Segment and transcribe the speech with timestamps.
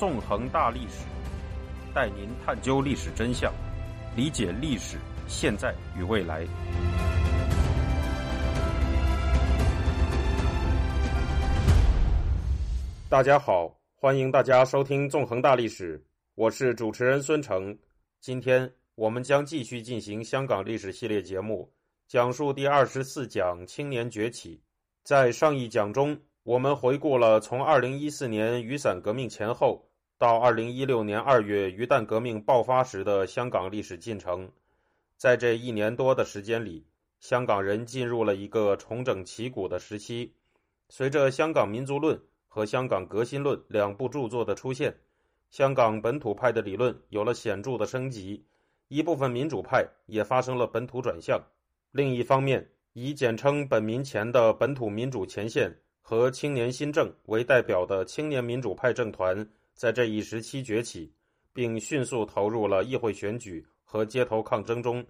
[0.00, 1.04] 纵横大历史，
[1.94, 3.52] 带您探究历史真相，
[4.16, 4.96] 理解历史
[5.28, 6.46] 现在与未来。
[13.10, 15.98] 大家好，欢迎大家收听《纵横大历史》，
[16.34, 17.76] 我是主持人孙成。
[18.22, 21.70] 今天我们将继续进行香港历史系列节目，
[22.08, 24.62] 讲述第二十四讲青年崛起。
[25.04, 29.84] 在上一讲中，我们回顾了从二零一四年雨伞革命前后
[30.20, 34.52] 到二零一六年二月鱼蛋革命爆发时的香港历史进程。
[35.16, 36.84] 在这一年多的时间里，
[37.20, 40.34] 香港人进入了一个重整旗鼓的时期。
[40.90, 42.14] 随着《香港民族论》
[42.48, 44.94] 和《香港革新论》两部著作的出现，
[45.48, 48.44] 香港本土派的理论有了显著的升级，
[48.88, 51.42] 一部分民主派也发生了本土转向。
[51.92, 55.74] 另一方面，以简称“本民前”的本土民主前线。
[56.02, 59.48] 和青年新政为代表的青年民主派政团
[59.80, 61.10] 在这一时期崛起，
[61.54, 65.02] 并迅速投入了议会选举和街头抗争中。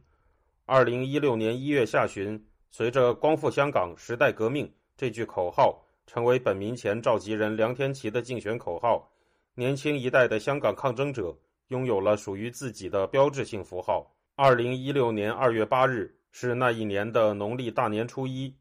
[0.65, 2.41] 二零一六年一月下旬，
[2.71, 9.11] 随着“光复香港，时代革命”这句口号成为本民前召集人梁天琦的竞选口号，
[9.57, 14.09] 年轻一代的香港抗争者拥有了属于自己的标志性符号。
[14.37, 18.55] 二零一六年二月八日是那一年的农历大年初一，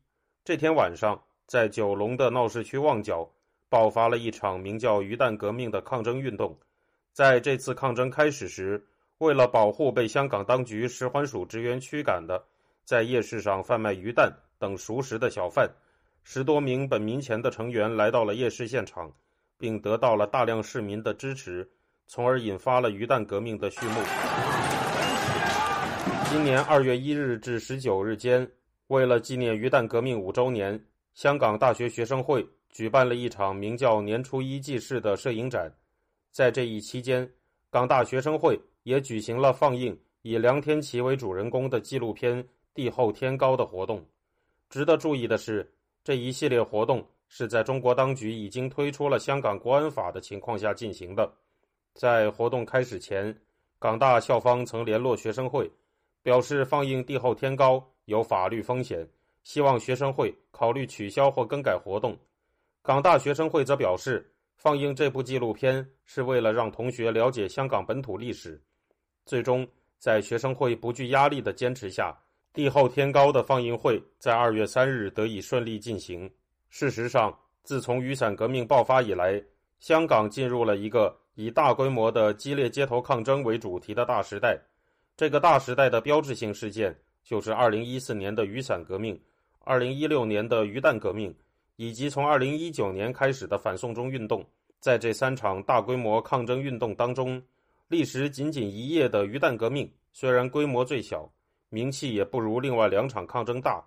[0.43, 1.23] 这天晚上。
[1.45, 3.27] 在九龙的闹市区旺角，
[3.69, 6.57] 爆发了一场名叫“鱼蛋革命”的抗争运动。
[7.13, 8.83] 在这次抗争开始时，
[9.19, 12.43] 为了保护被香港当局食环署职员驱赶的
[12.83, 15.69] 在夜市上贩卖鱼蛋等熟食的小贩，
[16.23, 19.11] 十多名本民前的成员来到了夜市现场，
[19.57, 21.69] 并得到了大量市民的支持，
[22.07, 24.01] 从而引发了鱼蛋革命的序幕。
[26.31, 28.49] 今年二月一日至十九日间，
[28.87, 30.83] 为了纪念鱼蛋革命五周年。
[31.15, 35.71] 香港大学学生会举办了一场名叫“年初一祭事”的摄影展，
[36.31, 37.29] 在这一期间，
[37.69, 42.43] 港大学生会也举行了放映以梁天琦为主人公的纪录片
[42.73, 44.05] 《地厚天高》的活动。
[44.69, 45.69] 值得注意的是，
[46.03, 51.31] 这一系列活动是在中国当局已经推出了香港国安法的情况下进行的。
[51.95, 53.35] 在活动开始前，
[53.79, 55.69] 港大校方曾联络学生会，
[56.21, 59.07] 表示放映《地厚天高》有法律风险。
[59.43, 62.15] 希望学生会考虑取消或更改活动。
[62.81, 68.61] 港大学生会则表示，放映这部纪录片是为了让同学了解香港本土历史。
[69.25, 69.67] 最终，
[69.97, 72.17] 在学生会不惧压力的坚持下，
[72.53, 76.29] 地厚天高的放映会在二月三日得以顺利进行。
[76.69, 79.43] 事实上，自从雨伞革命爆发以来，
[79.77, 84.59] 香港进入了一个以大规模的激烈街头抗争为主题的大时代。
[85.15, 89.19] 这个大时代的标志性事件就是二零一四年的雨伞革命。
[89.59, 91.35] 二零一六年的鱼蛋革命，
[91.79, 94.45] 以及从二零一九年开始的反送中运动，
[94.81, 97.41] 在这三场大规模抗争运动当中，
[97.87, 101.31] 历时仅仅一夜的鱼蛋革命虽然规模最小，
[101.69, 103.81] 名气也不如另外两场抗争大，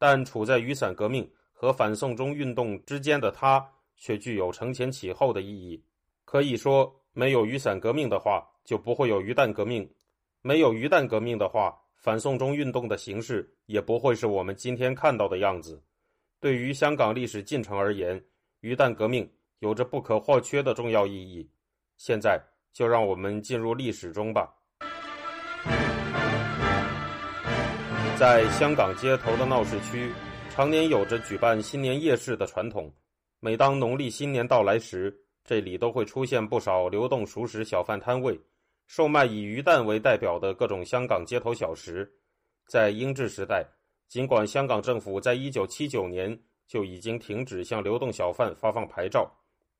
[0.00, 3.64] 但处在雨伞革命和反送中运动之间的它，
[3.96, 5.80] 却具有承前启后的意义。
[6.24, 9.86] 可以说，没有雨伞革命的话，就不会有鱼蛋革命；
[10.42, 11.72] 没有鱼蛋革命的话。
[12.00, 15.82] 反送中运动的形式也不会是我们今天看到的样子。
[16.40, 18.22] 对于香港历史进程而言，
[18.60, 19.28] 鱼蛋革命
[19.58, 21.50] 有着不可或缺的重要意义。
[21.96, 22.40] 现在
[22.72, 24.48] 就让我们进入历史中吧。
[28.16, 30.12] 在香港街头的闹市区，
[30.48, 32.92] 常年有着举办新年夜市的传统。
[33.40, 35.12] 每当农历新年到来时，
[35.44, 38.40] 这里都会出现不少流动熟食小贩摊位。
[38.86, 42.08] 售卖以鱼蛋为代表的各种香港街头小食，
[42.68, 43.66] 在英治时代，
[44.08, 46.36] 尽管香港政府在一九七九年
[46.66, 49.30] 就已经停止向流动小贩发放牌照，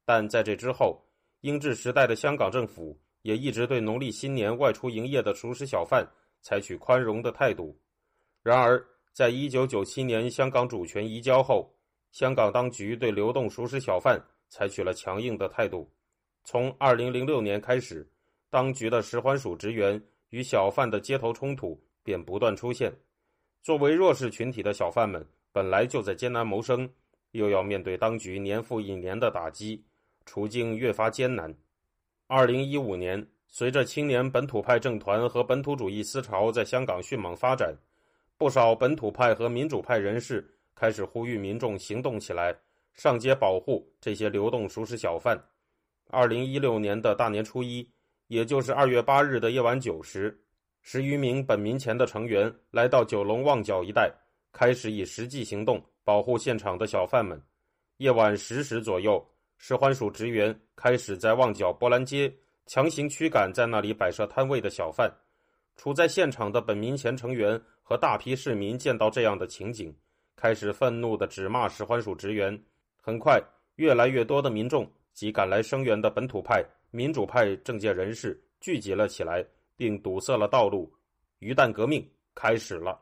[0.04, 1.02] 但在这之后，
[1.40, 6.06] 英治时代的香港政府也一直对农历新年外出营业的熟食小贩
[6.40, 7.76] 采取宽容的态度。
[8.42, 11.74] 然而，在一九九七年香港主权移交后，
[12.12, 15.90] 香港当局对流动熟食小贩采取了强硬的态度。
[16.44, 18.08] 从二零零六年开始。
[18.50, 22.90] 当局的食环署职员与小贩的街头冲突便不断出现。
[23.68, 25.22] 作为弱势群体的小贩们
[25.52, 26.88] 本来就在艰难谋生，
[27.32, 29.84] 又要面对当局年复一年的打击，
[30.24, 31.54] 处境越发艰难。
[32.28, 37.76] 二零一五年，随着青年本土派政团和本土主义思潮在香港迅猛发展，
[38.38, 42.56] 不少本土派和民主派人士开始呼吁民众行动起来，
[42.94, 45.38] 上街保护这些流动熟食小贩。
[46.08, 47.86] 二零一六年的大年初一。
[48.28, 50.38] 也就是二月八日的夜晚九时，
[50.90, 54.10] 十余名本民前的成员来到九龙旺角一带，
[54.54, 57.38] 开始以实际行动保护现场的小贩们。
[57.98, 59.22] 夜晚十时左右，
[59.58, 65.14] 使唤署职员开始在旺角波兰街强行驱赶在那里摆设摊位的小贩。
[65.76, 69.94] 处在现场的本民前成员和大批市民见到这样的情景，
[70.36, 72.58] 开始愤怒地指骂使唤署职员。
[73.02, 73.38] 很快，
[73.74, 79.44] 越来越多的民众及赶来声援的本土派、民主派政界人士聚集了起来，
[79.78, 80.92] 并堵塞了道路。
[81.38, 82.98] 鱼蛋革命开始了。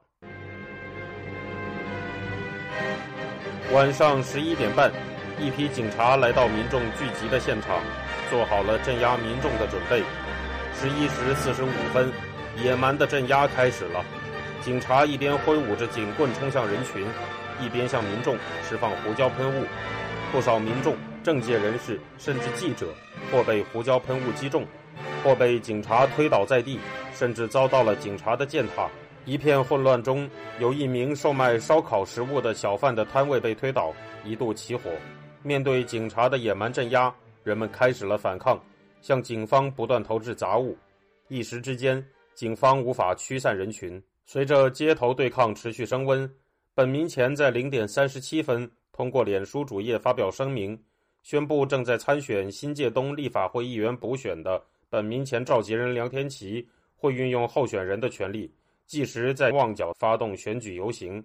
[3.72, 4.92] 晚上十一点半，
[5.40, 7.80] 一批警察来到民众聚集的现场，
[8.30, 10.04] 做好了镇压民众的准备。
[10.74, 12.12] 十一时四十五分。
[12.62, 14.02] 野蛮的镇压开始了，
[14.62, 17.06] 警察一边挥舞着警棍冲向人群，
[17.60, 18.34] 一边向民众
[18.66, 19.66] 释放胡椒喷雾。
[20.32, 22.94] 不少民众、政界人士甚至记者，
[23.30, 24.64] 或被胡椒喷雾击中，
[25.26, 26.78] 或被警察推倒在地，
[27.12, 28.88] 甚至遭到了警察的践踏。
[29.24, 30.30] 一片混乱中，
[30.60, 33.92] 有一名售卖烧烤食物的小贩的摊位被推倒，
[34.24, 34.88] 一度起火。
[35.42, 37.12] 面对警察的野蛮镇压，
[37.42, 38.56] 人们开始了反抗，
[39.00, 40.78] 向警方不断投掷杂物。
[41.26, 42.00] 一时之间。
[42.36, 44.00] 警方无法驱散人群。
[44.26, 46.30] 随着街头对抗持续升温，
[46.74, 50.78] 本民前在零点三十七分通过脸书主页发表声明，
[51.22, 54.62] 宣布正在参选新界东立法会议员补选的
[54.96, 56.66] 本民前召集人梁天琦
[56.96, 58.50] 会运用候选人的权利，
[58.86, 61.22] 即时在旺角发动选举游行，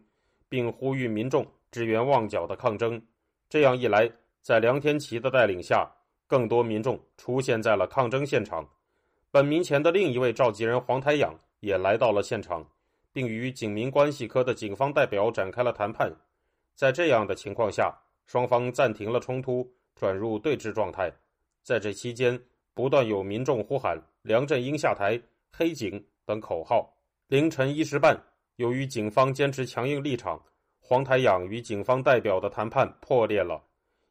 [0.49, 3.01] 并呼吁民众支援旺角的抗争。
[3.47, 5.89] 这样一来，在梁天琦的带领下，
[6.27, 8.67] 更多民众出现在了抗争现场。
[9.31, 12.69] 本民前的另一位召集人黄台仰也来到了现场，
[13.13, 16.13] 并与警民关系科的警方代表展开了谈判。
[16.75, 19.65] 在这样的情况下，双方暂停了冲突，
[19.95, 21.09] 转入对峙状态。
[21.63, 22.37] 在这期间，
[22.73, 25.19] 不断有民众呼喊“梁振英下台
[25.51, 26.91] ”“黑警”等口号。
[27.27, 28.21] 凌晨一时半，
[28.55, 30.41] 由于警方坚持强硬立场，
[30.79, 33.61] 黄台仰与警方代表的谈判破裂了。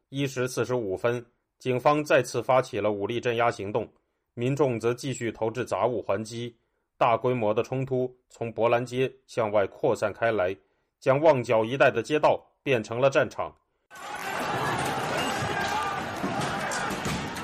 [0.09, 1.23] 一时四十五分，
[1.59, 3.87] 警方再次发起了武力镇压行动。
[4.33, 6.55] 民众则继续投掷杂物还击，
[6.97, 10.55] 大规模的冲突从博兰街向外扩散开来，
[10.99, 13.55] 将旺角一带的街道变成了战场。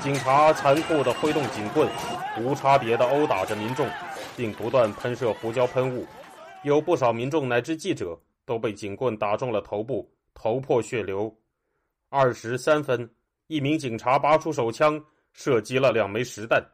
[0.08, 1.86] 警察残酷地挥动警棍，
[2.40, 3.86] 无差别地殴打着民众，
[4.38, 6.08] 并不断喷射胡椒喷雾。
[6.64, 11.30] 有不少民众乃至记者都被警棍打中了头部，头破血流。
[12.08, 13.10] 二时三分，
[13.48, 14.98] 一名警察拔出手枪，
[15.34, 16.66] 射击了两枚实弹。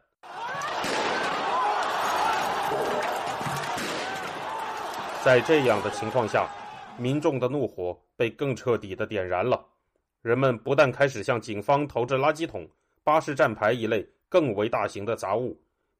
[5.24, 6.48] 在这样的情况下，
[6.96, 9.60] 民众的怒火被更彻底的点燃了。
[10.22, 12.64] 人们不但开始向警方投掷垃圾桶、
[13.04, 15.54] 巴士站牌一类更为大型的杂物，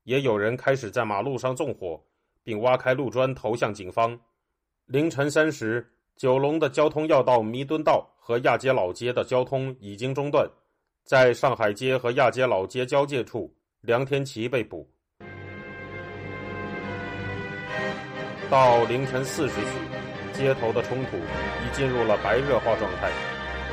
[0.05, 2.03] 也有人开始在马路上纵火，
[2.43, 4.19] 并挖开路砖投向警方。
[4.87, 5.87] 凌晨三时，
[6.17, 10.49] 九龙的交通要道弥敦道和亚街老街的交通已经中断。
[11.05, 14.89] 在上海街和亚街老街交界处，梁天琦被捕。
[18.49, 23.13] 到凌晨四时许，街头的冲突已进入了白热化状态。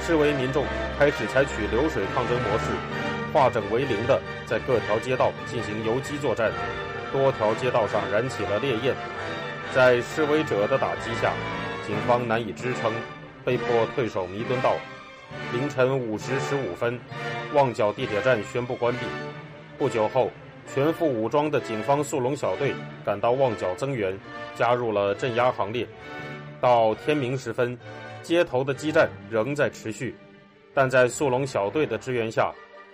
[0.01, 0.65] 示威民众
[0.97, 2.71] 开始采取流水抗争模式，
[3.33, 6.51] 化整为零的在各条街道进行游击作战。
[7.11, 8.95] 多条街道上燃起了烈焰。
[9.73, 11.33] 在示威者的打击下，
[11.85, 12.93] 警方难以支撑，
[13.43, 14.75] 被迫退守弥敦道。
[15.53, 16.99] 凌晨五时十五分，
[17.53, 19.05] 旺角地铁站宣布关闭。
[19.77, 20.31] 不久后。
[20.73, 24.17] 全副武装的警方速龙小队赶到旺角增援，
[24.55, 25.85] 加入了镇压行列。
[26.61, 27.77] 到天明时分，
[28.21, 30.15] 街头的激战仍在持续，
[30.73, 32.53] 但在速龙小队的支援下，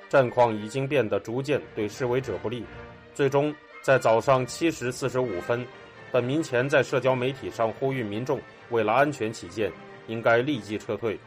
[0.10, 2.66] 战况已经变得逐渐对示威者不利。
[3.14, 5.66] 最终，在早上七时四十五分，
[6.12, 9.72] 本民前在社交媒体上呼吁民众，为了安全起见，
[10.08, 11.20] 应该立即撤退。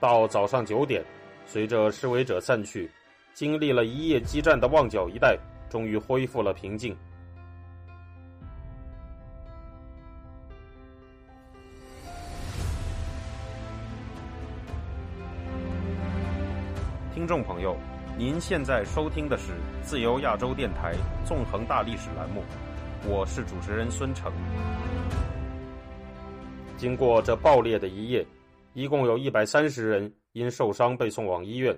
[0.00, 1.04] 到早上九点，
[1.46, 2.90] 随着示威者散去，
[3.32, 5.38] 经历了一夜激战的旺角一带。
[5.70, 6.96] 终于恢复了平静。
[17.12, 17.76] 听众朋友，
[18.16, 19.52] 您现在收听的是
[19.82, 20.94] 自由亚洲电台
[21.26, 22.44] 纵横大历史栏目，
[23.08, 24.32] 我是主持人孙成。
[26.76, 28.24] 经过这爆裂的一夜，
[28.72, 31.76] 一共有一百三十人因受伤被送往医院，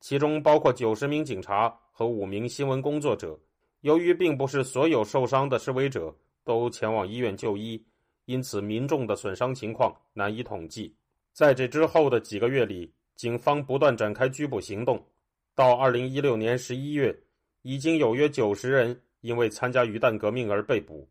[0.00, 1.72] 其中包括九十名警察。
[1.92, 3.36] 和五名新闻工作者，
[3.80, 7.84] 由于并不是所有受伤的示威者都前往医院就医，
[8.26, 10.94] 因此民众的损伤情况难以统计。
[11.32, 15.04] 在这之后的几个月里，警方不断展开拘捕行动。
[15.58, 17.12] 到二零一六年十一月，
[17.62, 21.10] 已经有约九十人因为参加鱼蛋革命而被捕。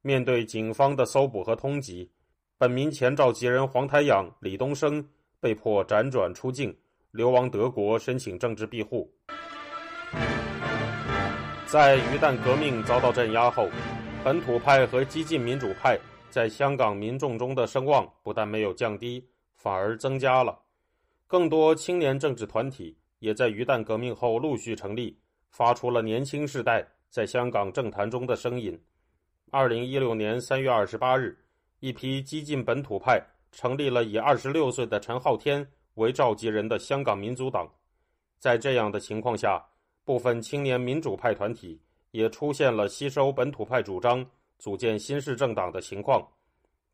[0.00, 2.08] 面对警方的搜捕和通缉，
[2.56, 5.04] 本民前召集人黄台仰、李东生
[5.40, 6.72] 被迫辗转出境，
[7.10, 9.12] 流亡德国申请政治庇护。
[11.66, 13.68] 在鱼蛋革命遭到镇压后，
[14.22, 15.98] 本土派和激进民主派
[16.30, 20.56] 在香港民众中的声望不但没有降低，反而增加了。
[21.26, 25.16] 更多青年政治团体也在鱼蛋革命后陆续成立，
[25.50, 28.78] 发出了年轻世代在香港政坛中的声音。
[29.50, 31.36] 二零一六年三月二十八日，
[31.80, 33.20] 一批激进本土派
[33.52, 37.68] 成立了以二十六岁的陈浩天为召集人的香港民族党。
[38.38, 39.64] 在这样的情况下，
[40.04, 41.80] 部分青年民主派团体
[42.12, 44.24] 也出现了吸收本土派主张、
[44.58, 46.26] 组建新式政党的情况。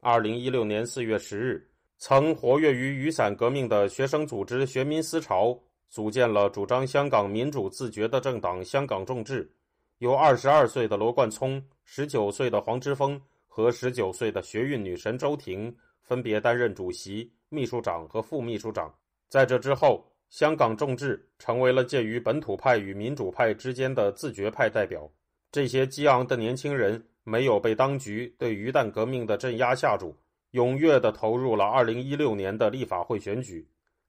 [0.01, 9.51] 二零一六年四月十日，曾活跃于雨伞革命的学生组织学民思潮组建了主张香港民主自觉的政党——香港众志。
[9.99, 18.95] 由二十二岁的罗冠聪、十九岁的黄之锋和十九岁的学运女神周婷分别担任主席、秘书长和副秘书长。
[19.29, 25.11] 在这之后，香港众志成为了介于本土派与民主派之间的自觉派代表。
[25.51, 30.15] 这些激昂的年轻人没有被当局对鱼蛋革命的镇压吓住，
[30.53, 33.67] 踊跃地投入了二零一六年的立法会选举。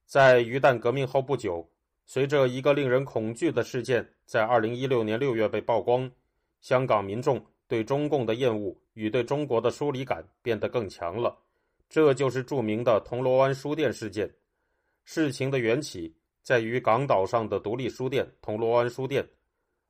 [0.07, 1.69] 在鱼蛋革命后不久。
[2.05, 6.09] 随着一个令人恐惧的事件在二零一六年六月被曝光，
[6.61, 11.37] 香港民众对中共的厌恶与对中国的疏离感变得更强了。
[11.89, 14.33] 这就是著名的铜锣湾书店事件。
[15.03, 19.27] 事情的缘起在于港岛上的独立书店——铜锣湾书店。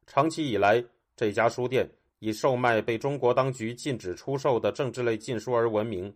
[0.08, 0.84] 长期以来，
[1.16, 6.12] 这家书店以售卖被中国当局禁止出售的政治类禁书而闻名。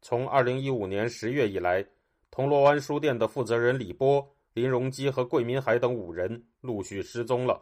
[0.00, 1.84] 从二零一五年十月以来，
[2.32, 4.26] 铜锣湾书店的负责人李波。
[4.54, 7.58] 林荣基和桂民海等五人陆续失踪了，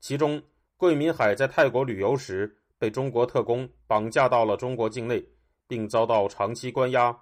[0.00, 0.42] 其中
[0.76, 5.24] 桂民海在泰国旅游时被中国特工绑架到了中国境内，
[5.68, 7.16] 并遭到长期关押。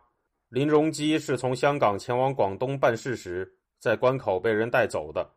[0.48, 5.30] 林荣基是从香港前往广东办事时，在关口被人带走的。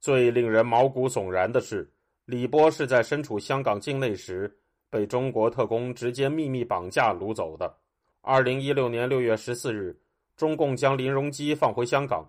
[0.00, 1.88] 最令人毛骨悚然的是，
[2.24, 4.52] 李波是在身处香港境内时
[4.90, 7.72] 被中国特工直接秘密绑架掳走的。
[8.20, 9.96] 二零一六年六月十四日，
[10.36, 12.28] 中共将林荣基放回香港。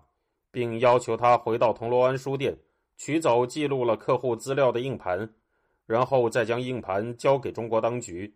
[0.50, 2.56] 并要求他回到铜锣湾书店
[2.96, 5.30] 取走记录了客户资料的硬盘，
[5.86, 8.34] 然后再将硬盘交给中国当局。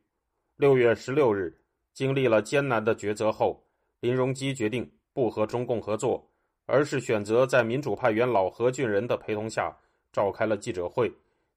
[0.57, 1.59] 六月十六日，
[1.95, 3.65] 经历了艰难的抉择后，
[4.01, 6.23] 林荣基决定不和中共合作，
[6.67, 9.75] 而是选择在民主派元老何俊仁的陪同下
[10.13, 11.11] 召开了记者会，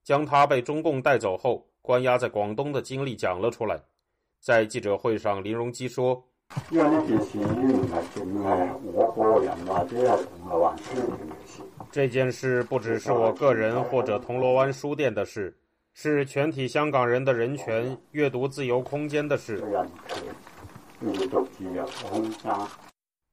[0.04, 3.78] 将他被中共带走后关押在广东的经历讲了出来。
[4.40, 6.26] 在记者会上，林荣基说。
[6.70, 8.48] 因为呢件事唔系净系
[8.94, 11.64] 我个人或者系铜锣湾书店嘅事。
[11.92, 15.56] 这件事不只是我个人或者铜锣湾书店的事，
[15.94, 19.64] 是全体香港人的人权、阅读自由空间的事。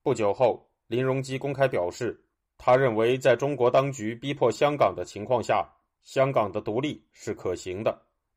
[0.02, 2.21] 不久后，林荣基公开表示，
[2.59, 5.69] 他认为在中国当局逼迫香港的情况下，
[6.02, 7.97] 香港的独立是可行的。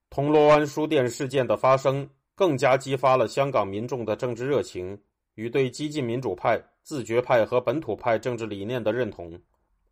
[0.09, 2.07] 铜锣湾书店事件的发生。
[2.35, 4.99] 更加激发了香港民众的政治热情
[5.35, 9.39] 与对激进民主派、自觉派和本土派政治理念的认同。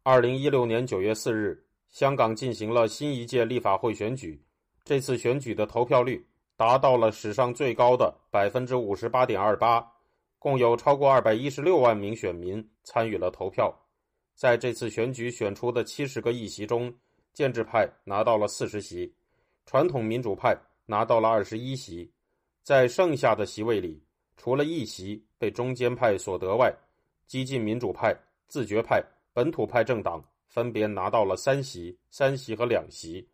[0.03, 4.43] 二零一六年九月四日，香港进行了新一届立法会选举。
[4.83, 6.25] 这次选举的投票率
[6.57, 9.85] 达到了史上最高的百分之五十八点二八，
[10.37, 13.73] 共有超过二百一十六万名选民参与了投票。
[14.35, 16.93] 在这次选举选出的七十个议席中，
[17.33, 19.13] 建制派拿到了四十席，
[19.65, 20.53] 传统民主派
[20.85, 22.11] 拿到了二十一席。
[22.63, 24.01] 在剩下的席位里，
[24.37, 26.73] 除了一席被中间派所得外，
[27.27, 28.17] 激进民主派、
[28.47, 29.03] 自觉派、
[29.33, 33.27] 本土派政党分别拿到了三席、三席和两席。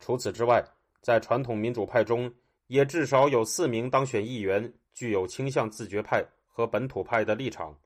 [0.00, 0.64] 除此之外，
[1.02, 2.32] 在传统民主派中，
[2.68, 7.78] 也至少有四名当选议员具有倾向自觉派和本土派的立场。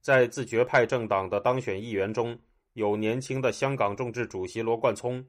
[0.00, 2.36] 在自觉派政党的当选议员中，
[2.72, 5.22] 有年轻的香港众志主席罗冠聪，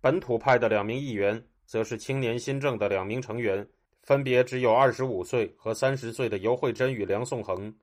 [0.00, 3.66] 本土派的两名议员则是青年新政的两名成员。
[4.04, 7.74] 分别只有二十五岁和三十岁的尤惠珍与梁颂恒，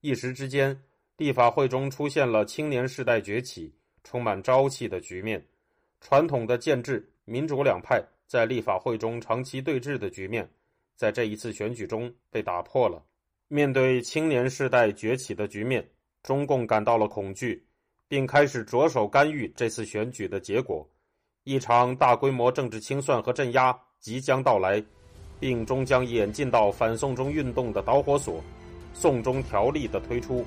[0.00, 0.82] 一时之间，
[1.18, 3.70] 立法会中出现了青年世代崛起、
[4.02, 5.46] 充满朝气的局面。
[6.00, 10.48] 传统的建制民主两派在立法会中长期对峙的局面，
[10.96, 13.04] 在这一次选举中被打破了。
[13.48, 15.86] 面对青年世代崛起的局面，
[16.22, 17.62] 中共感到了恐惧，
[18.08, 20.88] 并开始着手干预这次选举的结果。
[21.44, 24.82] 一场大规模政治清算和镇压即将到来。
[25.40, 28.34] 并终将演进到反送中运动的导火索——
[29.00, 30.44] 《送中条例》的推出。